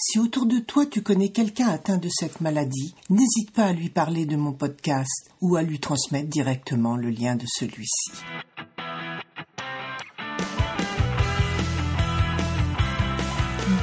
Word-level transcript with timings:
si 0.00 0.20
autour 0.20 0.46
de 0.46 0.60
toi 0.60 0.86
tu 0.86 1.02
connais 1.02 1.30
quelqu'un 1.30 1.68
atteint 1.68 1.98
de 1.98 2.08
cette 2.08 2.40
maladie, 2.40 2.94
n'hésite 3.10 3.50
pas 3.50 3.64
à 3.64 3.72
lui 3.72 3.88
parler 3.88 4.26
de 4.26 4.36
mon 4.36 4.52
podcast 4.52 5.30
ou 5.40 5.56
à 5.56 5.62
lui 5.62 5.80
transmettre 5.80 6.28
directement 6.28 6.96
le 6.96 7.10
lien 7.10 7.34
de 7.34 7.44
celui-ci. 7.46 8.12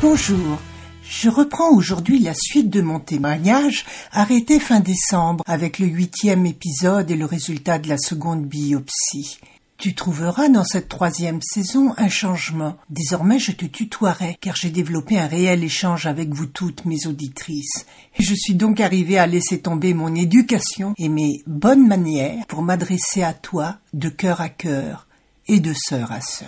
Bonjour, 0.02 0.59
je 1.04 1.30
reprends 1.30 1.76
aujourd'hui 1.76 2.20
la 2.20 2.34
suite 2.34 2.70
de 2.70 2.82
mon 2.82 3.00
témoignage, 3.00 3.86
arrêté 4.11 4.59
fin 4.59 4.80
décembre 4.80 5.44
avec 5.48 5.80
le 5.80 5.88
huitième 5.88 6.45
épisode 6.45 7.11
et 7.11 7.16
le 7.16 7.26
résultat 7.26 7.78
de 7.78 7.89
la 7.89 7.98
seconde 7.98 8.45
biopsie. 8.45 9.39
Tu 9.78 9.94
trouveras 9.94 10.48
dans 10.48 10.64
cette 10.64 10.88
troisième 10.88 11.42
saison 11.42 11.94
un 11.98 12.08
changement. 12.08 12.78
Désormais 12.90 13.40
je 13.40 13.52
te 13.52 13.66
tutoierai, 13.66 14.38
car 14.40 14.56
j'ai 14.56 14.70
développé 14.70 15.20
un 15.20 15.28
réel 15.28 15.64
échange 15.64 16.06
avec 16.06 16.34
vous 16.34 16.45
toutes 16.45 16.86
mes 16.86 17.08
auditrices. 17.08 17.86
Et 18.17 18.23
je 18.23 18.34
suis 18.34 18.56
donc 18.56 18.80
arrivé 18.80 19.17
à 19.20 19.28
laisser 19.28 19.59
tomber 19.59 19.94
mon 19.94 20.16
éducation 20.16 20.94
et 20.98 21.09
mes 21.09 21.44
bonnes 21.45 21.88
manières 21.88 22.45
pour 22.48 22.62
m'adresser 22.62 23.22
à 23.22 23.34
toi 23.34 23.78
de 23.94 24.08
cœur 24.08 24.40
à 24.40 24.50
cœur 24.50 25.08
et 25.48 25.59
de 25.59 25.73
sœur 25.73 26.12
à 26.12 26.22
sœur. 26.22 26.48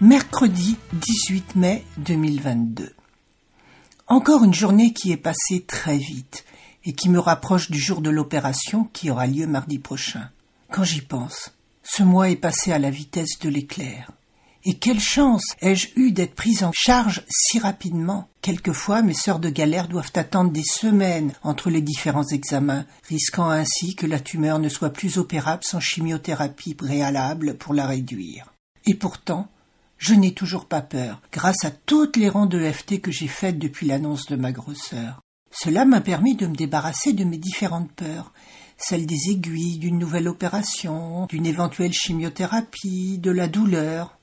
Mercredi 0.00 0.76
18 0.94 1.56
mai 1.56 1.84
2022. 1.98 2.92
Encore 4.08 4.42
une 4.42 4.54
journée 4.54 4.92
qui 4.92 5.12
est 5.12 5.16
passée 5.16 5.62
très 5.66 5.98
vite 5.98 6.44
et 6.84 6.92
qui 6.92 7.08
me 7.08 7.18
rapproche 7.18 7.70
du 7.70 7.78
jour 7.78 8.00
de 8.00 8.10
l'opération 8.10 8.84
qui 8.92 9.10
aura 9.10 9.26
lieu 9.26 9.46
mardi 9.46 9.78
prochain. 9.78 10.30
Quand 10.70 10.84
j'y 10.84 11.00
pense, 11.00 11.52
ce 11.82 12.02
mois 12.02 12.30
est 12.30 12.36
passé 12.36 12.72
à 12.72 12.78
la 12.78 12.90
vitesse 12.90 13.38
de 13.40 13.48
l'éclair. 13.48 14.10
Et 14.64 14.74
quelle 14.74 15.00
chance 15.00 15.56
ai-je 15.62 15.88
eu 15.96 16.12
d'être 16.12 16.34
prise 16.34 16.64
en 16.64 16.72
charge 16.72 17.24
si 17.30 17.58
rapidement? 17.58 18.28
Quelquefois, 18.42 19.00
mes 19.00 19.14
sœurs 19.14 19.38
de 19.38 19.48
galère 19.48 19.88
doivent 19.88 20.12
attendre 20.14 20.50
des 20.50 20.64
semaines 20.64 21.32
entre 21.42 21.70
les 21.70 21.80
différents 21.80 22.26
examens, 22.26 22.84
risquant 23.08 23.48
ainsi 23.48 23.94
que 23.94 24.06
la 24.06 24.20
tumeur 24.20 24.58
ne 24.58 24.68
soit 24.68 24.92
plus 24.92 25.16
opérable 25.16 25.64
sans 25.64 25.80
chimiothérapie 25.80 26.74
préalable 26.74 27.56
pour 27.56 27.72
la 27.72 27.86
réduire. 27.86 28.52
Et 28.84 28.94
pourtant, 28.94 29.48
je 29.96 30.14
n'ai 30.14 30.32
toujours 30.32 30.66
pas 30.66 30.82
peur, 30.82 31.22
grâce 31.32 31.64
à 31.64 31.70
toutes 31.70 32.16
les 32.16 32.28
rondes 32.28 32.54
EFT 32.54 33.00
que 33.00 33.10
j'ai 33.10 33.28
faites 33.28 33.58
depuis 33.58 33.86
l'annonce 33.86 34.26
de 34.26 34.36
ma 34.36 34.52
grosseur. 34.52 35.20
Cela 35.50 35.84
m'a 35.84 36.00
permis 36.00 36.36
de 36.36 36.46
me 36.46 36.54
débarrasser 36.54 37.12
de 37.12 37.24
mes 37.24 37.38
différentes 37.38 37.90
peurs, 37.92 38.32
celles 38.78 39.06
des 39.06 39.30
aiguilles, 39.30 39.78
d'une 39.78 39.98
nouvelle 39.98 40.28
opération, 40.28 41.26
d'une 41.26 41.46
éventuelle 41.46 41.92
chimiothérapie, 41.92 43.18
de 43.18 43.30
la 43.30 43.48
douleur. 43.48 44.18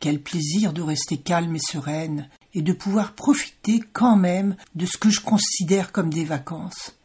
Quel 0.00 0.20
plaisir 0.20 0.72
de 0.72 0.82
rester 0.82 1.18
calme 1.18 1.56
et 1.56 1.60
sereine, 1.60 2.28
et 2.54 2.62
de 2.62 2.72
pouvoir 2.72 3.14
profiter 3.14 3.80
quand 3.92 4.16
même 4.16 4.56
de 4.74 4.86
ce 4.86 4.98
que 4.98 5.10
je 5.10 5.20
considère 5.20 5.92
comme 5.92 6.12
des 6.12 6.24
vacances, 6.24 6.96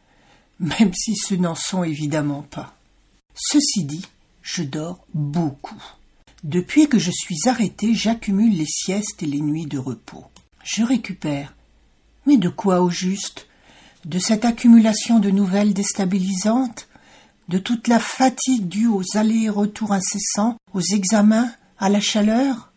même 0.58 0.92
si 0.94 1.14
ce 1.14 1.34
n'en 1.34 1.54
sont 1.54 1.84
évidemment 1.84 2.42
pas. 2.42 2.74
Ceci 3.34 3.84
dit, 3.84 4.06
je 4.42 4.62
dors 4.62 5.04
beaucoup. 5.14 5.82
Depuis 6.42 6.88
que 6.88 6.98
je 6.98 7.10
suis 7.10 7.48
arrêté, 7.48 7.94
j'accumule 7.94 8.56
les 8.56 8.66
siestes 8.66 9.22
et 9.22 9.26
les 9.26 9.40
nuits 9.40 9.66
de 9.66 9.78
repos. 9.78 10.24
Je 10.64 10.82
récupère. 10.82 11.55
Mais 12.26 12.36
de 12.36 12.48
quoi 12.48 12.80
au 12.82 12.90
juste? 12.90 13.46
De 14.04 14.18
cette 14.18 14.44
accumulation 14.44 15.18
de 15.20 15.30
nouvelles 15.30 15.74
déstabilisantes? 15.74 16.88
De 17.48 17.58
toute 17.58 17.86
la 17.86 18.00
fatigue 18.00 18.68
due 18.68 18.88
aux 18.88 19.16
allers 19.16 19.44
et 19.44 19.48
retours 19.48 19.92
incessants, 19.92 20.56
aux 20.72 20.80
examens, 20.80 21.52
à 21.78 21.88
la 21.88 22.00
chaleur? 22.00 22.72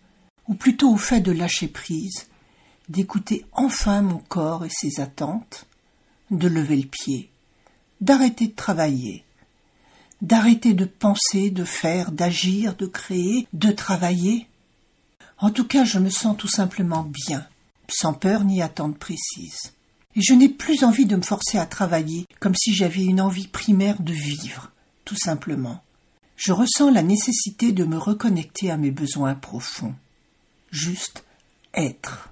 Ou 0.48 0.54
plutôt 0.54 0.92
au 0.92 0.98
fait 0.98 1.22
de 1.22 1.32
lâcher 1.32 1.68
prise, 1.68 2.28
d'écouter 2.88 3.46
enfin 3.52 4.02
mon 4.02 4.20
corps 4.20 4.66
et 4.66 4.70
ses 4.70 5.00
attentes, 5.00 5.66
de 6.32 6.48
lever 6.48 6.78
le 6.78 6.88
pied, 6.88 7.30
d'arrêter 8.02 8.48
de 8.48 8.56
travailler, 8.56 9.24
d'arrêter 10.22 10.74
de 10.74 10.86
penser, 10.86 11.50
de 11.50 11.64
faire, 11.64 12.12
d'agir, 12.12 12.76
de 12.76 12.86
créer, 12.86 13.48
de 13.54 13.72
travailler? 13.72 14.48
En 15.40 15.50
tout 15.52 15.66
cas, 15.66 15.86
je 15.86 16.00
me 16.00 16.10
sens 16.10 16.36
tout 16.38 16.48
simplement 16.48 17.04
bien, 17.28 17.48
sans 17.92 18.14
peur 18.14 18.44
ni 18.44 18.62
attente 18.62 18.98
précise. 18.98 19.74
Et 20.16 20.22
je 20.22 20.34
n'ai 20.34 20.50
plus 20.50 20.84
envie 20.84 21.06
de 21.06 21.16
me 21.16 21.22
forcer 21.22 21.58
à 21.58 21.66
travailler 21.66 22.26
comme 22.40 22.56
si 22.56 22.74
j'avais 22.74 23.04
une 23.04 23.22
envie 23.22 23.48
primaire 23.48 24.02
de 24.02 24.14
vivre, 24.14 24.72
tout 25.06 25.18
simplement. 25.18 25.84
Je 26.36 26.54
ressens 26.54 26.90
la 26.92 27.04
nécessité 27.04 27.72
de 27.72 27.84
me 27.84 27.98
reconnecter 27.98 28.72
à 28.72 28.78
mes 28.78 28.92
besoins 28.92 29.36
profonds. 29.36 29.96
Juste 30.72 31.24
être. 31.74 32.30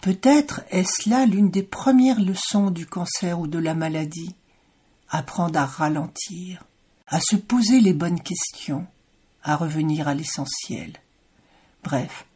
Peut-être 0.00 0.62
est-ce 0.70 1.08
là 1.08 1.26
l'une 1.26 1.50
des 1.50 1.62
premières 1.62 2.20
leçons 2.20 2.70
du 2.70 2.86
cancer 2.86 3.40
ou 3.40 3.46
de 3.46 3.58
la 3.58 3.74
maladie. 3.74 4.34
Apprendre 5.08 5.58
à 5.58 5.66
ralentir, 5.66 6.64
à 7.06 7.20
se 7.20 7.36
poser 7.36 7.80
les 7.80 7.92
bonnes 7.92 8.20
questions, 8.20 8.86
à 9.42 9.56
revenir 9.56 10.08
à 10.08 10.14
l'essentiel. 10.14 10.92
Bref, 11.84 12.26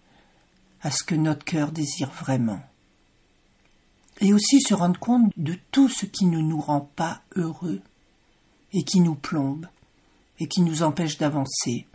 à 0.82 0.90
ce 0.90 1.04
que 1.04 1.14
notre 1.14 1.44
cœur 1.44 1.72
désire 1.72 2.10
vraiment. 2.10 2.60
Et 4.20 4.32
aussi 4.32 4.60
se 4.60 4.74
rendre 4.74 4.98
compte 4.98 5.32
de 5.36 5.56
tout 5.70 5.88
ce 5.88 6.06
qui 6.06 6.26
ne 6.26 6.40
nous 6.40 6.60
rend 6.60 6.90
pas 6.96 7.22
heureux 7.36 7.80
et 8.72 8.84
qui 8.84 9.00
nous 9.00 9.14
plombe 9.14 9.66
et 10.38 10.46
qui 10.46 10.62
nous 10.62 10.82
empêche 10.82 11.18
d'avancer, 11.18 11.86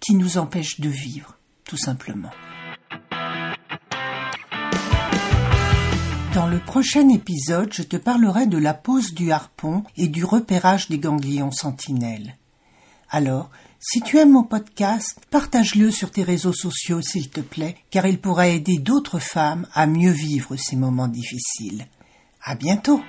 qui 0.00 0.14
nous 0.14 0.38
empêche 0.38 0.80
de 0.80 0.88
vivre, 0.88 1.38
tout 1.64 1.76
simplement. 1.76 2.30
Dans 6.34 6.46
le 6.46 6.60
prochain 6.60 7.08
épisode, 7.10 7.72
je 7.74 7.82
te 7.82 7.96
parlerai 7.96 8.46
de 8.46 8.56
la 8.56 8.72
pose 8.72 9.12
du 9.12 9.32
harpon 9.32 9.84
et 9.98 10.08
du 10.08 10.24
repérage 10.24 10.88
des 10.88 10.98
ganglions 10.98 11.50
sentinelles. 11.50 12.36
Alors, 13.14 13.50
si 13.78 14.00
tu 14.00 14.16
aimes 14.18 14.32
mon 14.32 14.42
podcast, 14.42 15.20
partage-le 15.30 15.90
sur 15.90 16.10
tes 16.10 16.22
réseaux 16.22 16.54
sociaux 16.54 17.02
s'il 17.02 17.28
te 17.28 17.40
plaît, 17.40 17.76
car 17.90 18.06
il 18.06 18.18
pourra 18.18 18.48
aider 18.48 18.78
d'autres 18.78 19.18
femmes 19.18 19.66
à 19.74 19.86
mieux 19.86 20.12
vivre 20.12 20.56
ces 20.56 20.76
moments 20.76 21.08
difficiles. 21.08 21.86
À 22.42 22.54
bientôt! 22.54 23.02